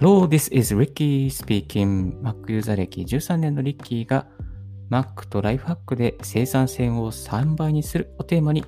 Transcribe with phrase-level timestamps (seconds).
[0.00, 2.22] Hello, this is Ricky speaking.
[2.22, 4.28] Mac ユーザー歴13年のリッキーが
[4.90, 8.64] Mac とライフハックで生産性を3倍にするをテーマに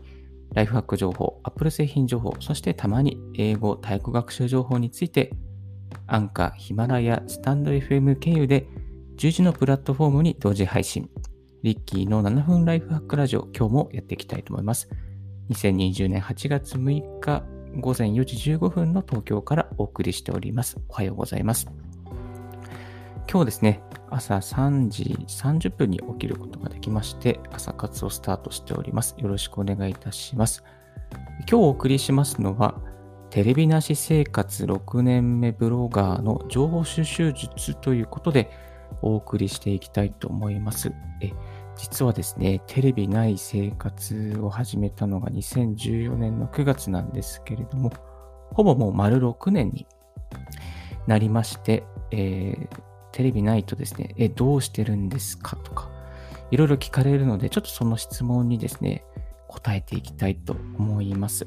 [0.55, 5.30] ライフハック情報、Apple 製品情報、そしてたまに英語、体育学習情報について
[6.09, 8.66] アンカー、ヒマラヤ、スタンド FM 経由で
[9.16, 11.09] 10時のプラットフォームに同時配信。
[11.62, 14.88] リッキーの7分ライフハックラジオ、今日もやっていきたいと思います。
[15.51, 17.45] 2020年8月6日
[17.77, 20.77] 午前4時15分の東京からお送りしております。
[20.88, 21.69] おはようございます。
[23.30, 29.15] 今日ですね、朝3時30分に起きることができまして、朝活をスタートしております。
[29.19, 30.65] よろしくお願いいたします。
[31.41, 32.80] 今日お送りしますのは、
[33.30, 38.51] テレビなし生活6年目ブロガーの情報収集術ということで
[39.02, 40.93] お送りしていきたいと思います。
[41.21, 41.30] え
[41.80, 47.91] 実はですね、テレビない生活を始めたのが2014年の9月なんですけれども、
[48.52, 49.87] ほぼもう丸6年に
[51.07, 52.80] なりまして、えー、
[53.13, 55.91] テレビないとですね、え、どうしてるんですかとか、
[56.51, 59.02] いろいろ聞かれるので、ちょっとその質問にですね、
[59.49, 61.47] 答えていきたいと思います。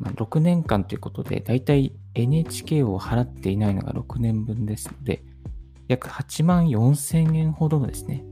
[0.00, 5.22] ま、6年間ということで、だいたい NHK を払っていないのが6年分ですので、
[5.86, 8.24] 約8万4千円ほどのですね、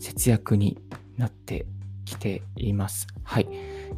[0.00, 0.78] 節約に
[1.16, 1.66] なって
[2.04, 3.06] きています。
[3.22, 3.48] はい。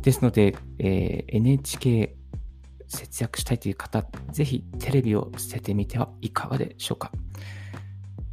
[0.02, 2.14] ですので、えー、NHK
[2.88, 7.10] 節約したいという方、ぜひテレビを捨ててみてはいかがでしょうか。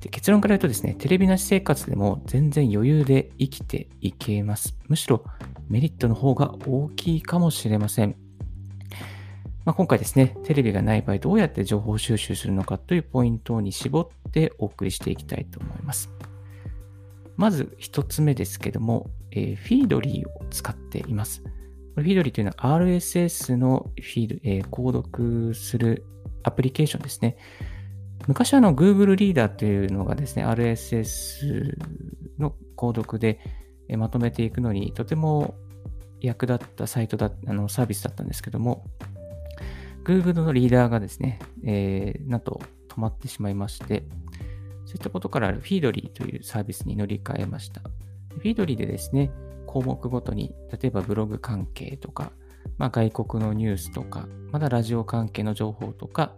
[0.02, 4.78] で結論から言うとですね、テレビなし生活でも全然余裕で生きていけます。
[4.88, 5.24] むしろ
[5.70, 8.16] メリットの方が大きいかもしれません。
[9.66, 16.10] まあ、今回ですね、テレビがない場合どうやって情報収集するのかというポイントに絞ってお送りしていきたいと思います。
[17.40, 21.42] まず一つ目ですけども、えー、フィードリーを使っています。
[21.96, 26.06] フィードリーというのは RSS のフィード、えー、購読する
[26.44, 27.38] アプリケーションですね。
[28.28, 31.78] 昔あの Google リーダーというのがですね、RSS
[32.38, 33.40] の購読で
[33.98, 35.56] まとめていくのにとても
[36.20, 38.84] 役立ったサイトだ、あのサービスだったんですけども、
[40.04, 44.04] Google のリーダーがですね、えー、なんと止まってしまいまして、
[44.90, 47.82] そういったことからフィードリーというサービスに乗り換えました。
[47.82, 49.30] フィードリーでですね、
[49.68, 52.32] 項目ごとに、例えばブログ関係とか、
[52.80, 56.34] まあ、外国のニュースとか、またラジオ関係の情報とか、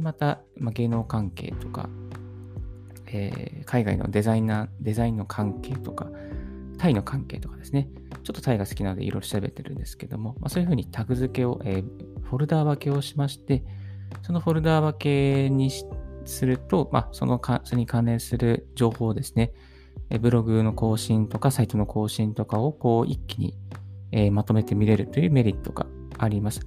[0.00, 1.90] また、まあ、芸能関係とか、
[3.08, 6.06] えー、海外のデザイナー、デザインの関係とか、
[6.78, 7.90] タイの関係とかですね。
[8.22, 11.84] ちょっとタイが好きなのでいろいろ調べてるんですけども、まあ、そういうふうにタグ付けを、えー、
[12.22, 13.62] フォルダー分けをしまして、
[14.22, 15.99] そのフォルダー分けにして
[16.30, 19.52] すると、まあ、そのか、それに関連する情報をですね、
[20.20, 23.54] ブログの更新とかサイトの更新とかをこう一気に、
[24.12, 25.86] え、まとめて見れるというメリットが
[26.18, 26.66] あります。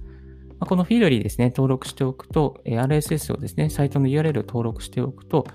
[0.58, 5.46] ま、このフィードリーですね、登録しておくと、え、RSS をですね、サイトの URL を登録しておくと、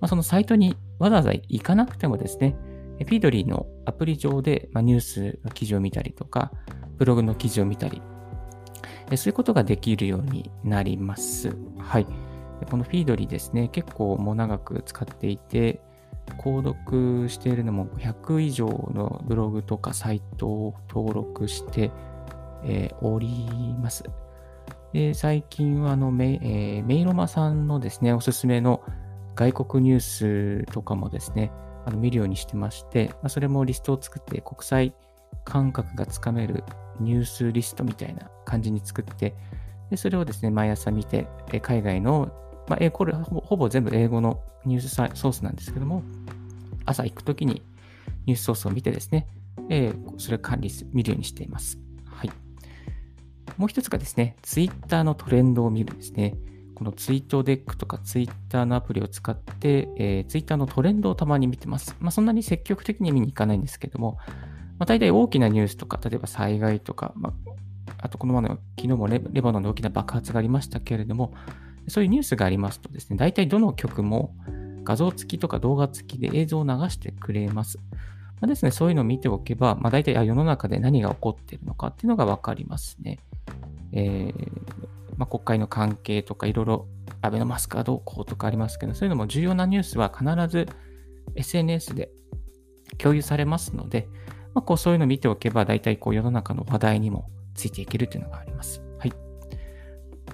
[0.00, 2.56] ま、そのサイトにわざわざ行かなくてもですね、
[2.98, 6.50] フィードリーのアプリ上で、ま、ニュースの記事を見たりとか、
[6.96, 8.00] ブログの記事を見たり、
[9.14, 11.56] そういうことができるようになります。
[11.78, 12.25] はい。
[12.64, 15.80] このフィードリーですね、結構もう長く使っていて、
[16.38, 21.90] 購読しているのも100以上のブログとかサイトを登録して、
[22.64, 23.28] えー、おり
[23.80, 24.04] ます。
[24.92, 28.82] で最近はあのメ,、えー、メイロマさんのですね、おすすめの
[29.34, 31.52] 外国ニュースとかもですね、
[31.84, 34.94] あの見るようにしてまして、まあ、それもリストを作って国際
[35.44, 36.64] 感覚がつかめる
[36.98, 39.34] ニュースリストみたいな感じに作って、
[39.90, 41.28] でそれをですね、毎朝見て、
[41.62, 42.32] 海外の
[42.68, 44.88] まあ、これほぼ全部英語のニュース
[45.18, 46.02] ソースなんですけども、
[46.84, 47.62] 朝行くときに
[48.26, 49.26] ニュースソースを見てですね、
[49.68, 51.78] えー、それを管理する見るようにしています。
[52.06, 52.30] はい。
[53.56, 56.34] もう一つがですね、ツイッターのトレンドを見るですね。
[56.74, 61.96] このツイートデックとかツイッターのアプリを使って、えー、ツイッターのトレンドをたまに見てます。
[62.00, 64.18] まあ、そんなに積極的に見に行かないんですけども、
[64.78, 67.54] まあ、大体大きなニュースとか、例えば災害とか、まあ、
[67.98, 71.32] あとこのままの昨日もレバノンで大きな爆発がありましたけれども、
[71.88, 74.34] そういうニュースがありますとですね、大体どの曲も
[74.84, 77.78] 画像付きとか動画付きで映像を流してくれます。
[78.40, 83.18] まあ、ですね、そういうのを見ておけば、まあ、大体あ世の中で何が起こっているのかっていうのがわかりますね。
[83.92, 84.34] えー、
[85.16, 86.86] まあ、国会の関係とかいろいろ
[87.22, 90.68] アベノマスクがどうこうとかありますけど、そういうのも重要なニュースは必ず
[91.34, 92.10] SNS で
[92.98, 94.08] 共有されますので、
[94.54, 98.85] まあ、こうそういうのを見ておけば、大体こう世の中の話題にもついていけるっていうのがあります。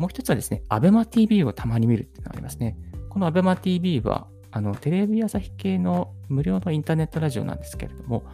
[0.02, 2.76] もう一つはですね、アベマ TV をたまに見るっていうのがありますね。
[3.08, 8.24] このアベマ TV は、あの、テレビ朝日系の無料のインターネットラジオなんですけれども、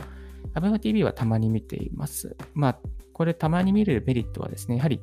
[0.55, 2.39] アベマ TV はたまに見ています。
[2.55, 2.79] まあ、
[3.13, 5.03] これたまに見るメリットはですね、やはり、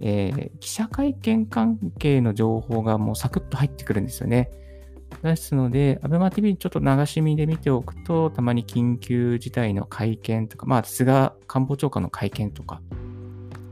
[0.00, 4.50] えー、記者会見関係の情報がもうサクッと入ってくるんですよね。
[5.22, 12.80] ですので、ABEMATV ちょっと流し見で見ておくと、たまに緊急事態の会見とか、まあ、菅官房長官の会見とか、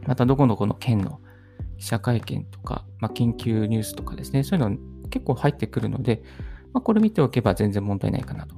[0.07, 1.23] またどこどこの県の
[1.79, 4.77] 記者会見とか、まあ、緊急ニュースとかですね、そういうの
[5.09, 6.23] 結構入ってくるので、
[6.73, 8.57] まあ、これ見ておけば全然問題ないかなと。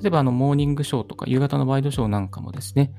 [0.00, 2.92] 例えば、あの、モーニングショーとか、夕方のワイドショーなんかもですね、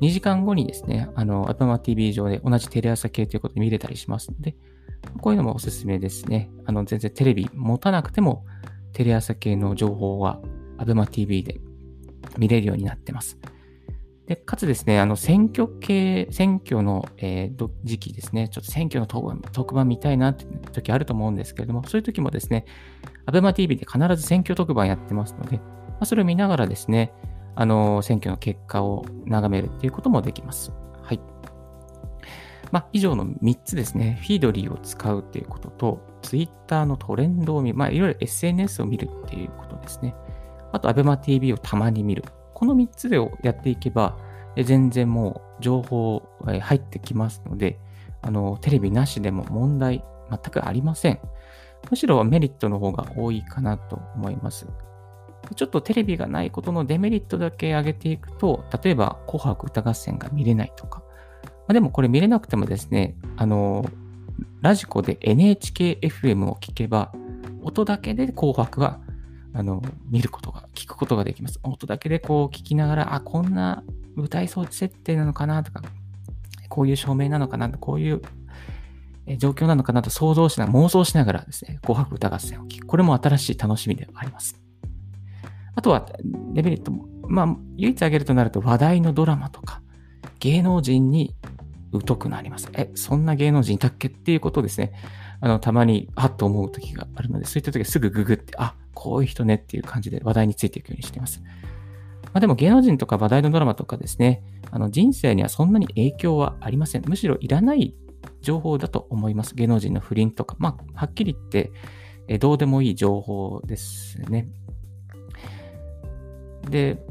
[0.00, 4.56] 2時間後にですね、あの、ア b マ TV 上で同じテレ朝系ということで見れたりしますので、
[5.20, 6.50] こういうのもおすすめですね。
[6.64, 8.44] あの、全然テレビ持たなくても、
[8.92, 10.40] テレ朝系の情報は
[10.78, 11.60] ABEMATV で
[12.38, 13.38] 見れるようになってます。
[14.26, 22.64] で、かつですね、あの、選挙系、選挙の、えー、時期ですね、ちょっと選挙の特番見たいなって時あると思うんですけれども、そういう時もですね、
[23.26, 25.64] ABEMATV で必ず選挙特番やってますので、ま
[26.00, 27.12] あ、それを見ながらですね、
[27.56, 30.72] あの、選挙の結果を眺めるっていうこともできます。
[31.02, 31.20] はい。
[32.70, 40.14] まあ、以上の3つですね、フィードリーを使うっていうことと、Twitter のトレンドを見る、まあ、いろいろ SNS を見るっていうことですね。
[40.72, 42.24] あと、ABEMATV をたまに見る。
[42.62, 44.16] この3つでやっていけば、
[44.56, 47.80] 全然もう情報入ってきますので、
[48.20, 51.18] あの、テレビなしでも問題全くありません。
[51.90, 54.68] むしろメリットの方が多いかなと思います。
[55.56, 61.02] ちょっとテレビがないことのデメリットだけ上げていくと、例えば紅白歌合戦が見れないとか、
[61.42, 63.84] まあ、でもこれ見れなくてもですね、あの、
[64.60, 67.12] ラジコで NHKFM を聞けば、
[67.64, 69.00] 音だけで紅白は、
[69.54, 71.60] あの、見ることが、聞くことができます。
[71.62, 73.84] 音だけでこう聞きながら、あ、こんな
[74.14, 75.82] 舞台装置設定なのかなとか、
[76.68, 78.22] こういう照明なのかなと、こういう
[79.38, 82.86] 状況なのかなと想像しながら、妄想しながらですね、紅白歌合戦を聞く。
[82.86, 84.58] これも新しい楽しみではあります。
[85.74, 86.08] あとは、
[86.52, 89.82] デメリットも、まあ、唯一挙げるとなると話題のドラマとか、
[90.40, 91.34] 芸能人に
[92.06, 92.70] 疎くなります。
[92.74, 94.08] え、そんな芸能人いたっけ？
[94.08, 94.92] っていうことをですね、
[95.40, 101.42] あの、たまに、あっと思う時があるので、そういった時はすぐググって、あ、こういう人ねっていう感じで話題についていくようにしています。
[102.24, 107.04] まあ、でも芸能人とか話題のドラマとかですね、あの人生にはそんなに影響はありません。
[107.06, 107.94] むしろいらない
[108.40, 109.54] 情報だと思います。
[109.54, 110.56] 芸能人の不倫とか。
[110.58, 111.72] まあ、はっきり言って、
[112.28, 114.48] えどうでもいい情報ですね。
[116.70, 117.04] で、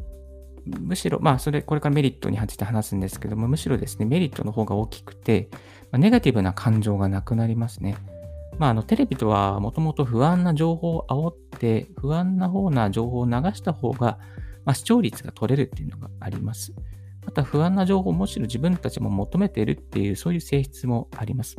[0.66, 5.58] むしろ、まあ、それ、これからメリットについて話すんですけども、むしろですね、メリットの方が大きくて、ま
[5.94, 7.98] あ、ネガティブな感情がなくなりますね。
[8.60, 14.20] まあ、あの、テレビとはもともと不安な情報を煽って、不安な方な情報を流した方が、
[14.66, 16.74] まあ、視聴率が取れるっていうのがあります。
[17.26, 21.58] また、不安な情報をむしろ自分たちも求めているっていう、そういう性質もあります。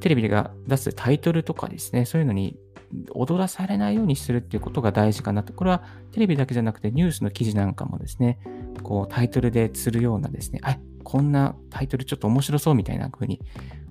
[0.00, 2.58] テレビが出すタイトルとかですね、そういうのに
[3.12, 5.52] 踊らされないようにするっていうことが大事かなと。
[5.52, 8.38] これはテレビだけじゃなくてニュースの記事なんかもですね、
[8.82, 13.40] こうタイトルで釣るようなですね、あ、こんなタイトルちょっと面白そうみたいな風に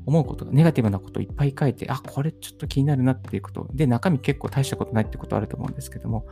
[0.06, 3.68] 思うことが、ネガティブなことをいっぱい書いて、あ、これちょっと気になるなっていうこと。
[3.74, 6.26] で、中身結構大したことないってことあると思うんですけども、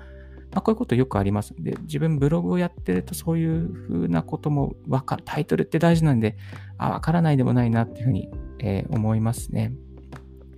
[0.52, 5.24] まあ、こういうことよくありますんで、自分ブログをやってるとそういう風なこともわかる。
[5.26, 6.36] タイトルって大事なんで、
[6.78, 8.30] あ、わからないでもないなっていうふうに、
[8.60, 9.74] えー、思いますね。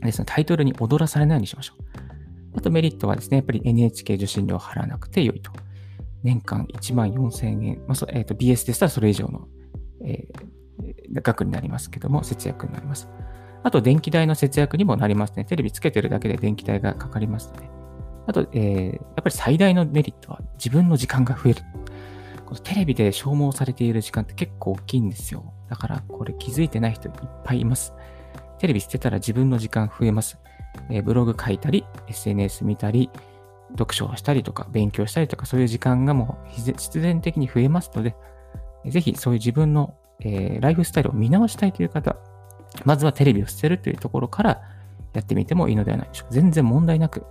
[0.02, 1.84] ですので、タイトルに踊らされないようにしましょう。
[2.56, 5.52] あとメリットはですね、やっぱり NHK 受信料を払わなくて良いと。
[6.24, 9.48] 年間1万4000円、まあえーと、BS でしたらそれ以上の、
[10.06, 13.10] えー、額になりますけども、節約になります。
[13.64, 15.46] あと、電気代の節約にもなりますね。
[15.46, 17.70] テレビつけてるだけで電気代がかかりますので。
[18.26, 21.62] あと、えー、やっぱり最大のメリットは自分の時間が増える。
[22.46, 25.54] このテレビで消耗されている時間って結構大きいんですよ。
[25.70, 27.94] だから、これ気づいてない人いっぱいいます。
[28.60, 30.40] テレビ捨てたら自分の時間増えます。
[30.90, 33.10] え、ブログ書いたり、SNS 見たり、
[33.72, 38.16] 読書をしたりとか、勉強したりとか、そういう時間がもう必然的に増えますので、
[38.86, 42.18] ぜひそういう自分の、えー、ライフスタイルを見直したいという方、
[42.86, 44.62] まずはテレビを捨てるというところから
[45.14, 46.36] やってみてもいいのではないでしょうか。
[46.36, 47.26] 全然問題なく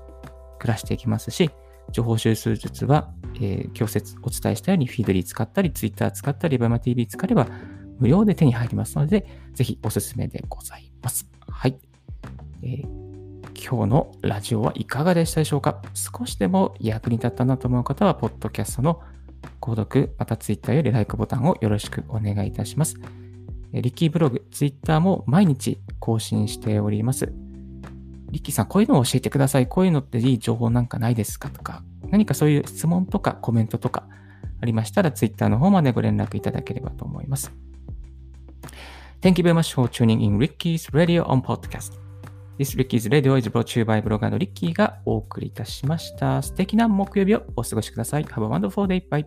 [0.59, 1.51] 暮らしていきますし、
[1.91, 7.47] 情報収集術は、えー、今日お伝えしたように Feedly 使ったり、ツイッター使ったり、 Abema TV 使えば
[7.99, 11.29] 無料で手に入りますので、ぜひおすすめでございます。
[11.49, 11.79] はい。
[12.63, 13.02] えー
[13.65, 15.81] 今日のラジオはいかがでしたでしょうか？
[15.95, 19.01] 少しでも役に立ったなと思う方は、ポッドキャストの
[19.61, 22.97] 購読、また Twitter より LIKE ボタンをよろしくお願いいたします。
[23.73, 27.33] リッキーブログ、Twitter も毎日更新しております。
[28.31, 29.69] リッキーさん、こういうのを教えてください。
[29.69, 34.09] こういうのっていい情報なんかないですかとか、何かそういう質問とかコメントとか
[34.61, 37.53] ありましたら、Twitter の方までご連絡いただければと思います。
[39.21, 42.02] Thank you very much for tuning in Ricky's Radio on Podcast.
[42.63, 46.41] This Ricky's Radio is brought to you by ブロガーのリッキーがお送りいたしました。
[46.43, 48.25] 素敵な木曜日をお過ごしください。
[48.25, 49.03] Have a wonderful day.
[49.09, 49.27] Bye.